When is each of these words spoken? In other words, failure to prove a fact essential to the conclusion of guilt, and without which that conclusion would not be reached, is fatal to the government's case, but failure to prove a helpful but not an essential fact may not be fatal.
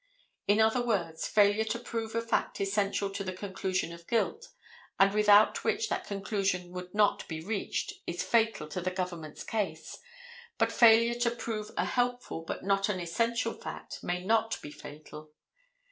In 0.47 0.59
other 0.59 0.81
words, 0.83 1.27
failure 1.27 1.63
to 1.65 1.77
prove 1.77 2.15
a 2.15 2.23
fact 2.23 2.59
essential 2.59 3.11
to 3.11 3.23
the 3.23 3.33
conclusion 3.35 3.93
of 3.93 4.07
guilt, 4.07 4.47
and 4.99 5.13
without 5.13 5.63
which 5.63 5.89
that 5.89 6.07
conclusion 6.07 6.71
would 6.71 6.95
not 6.95 7.27
be 7.27 7.39
reached, 7.45 7.93
is 8.07 8.23
fatal 8.23 8.67
to 8.69 8.81
the 8.81 8.89
government's 8.89 9.43
case, 9.43 9.99
but 10.57 10.71
failure 10.71 11.19
to 11.19 11.29
prove 11.29 11.69
a 11.77 11.85
helpful 11.85 12.41
but 12.41 12.63
not 12.63 12.89
an 12.89 12.99
essential 12.99 13.53
fact 13.53 14.03
may 14.03 14.25
not 14.25 14.59
be 14.63 14.71
fatal. 14.71 15.33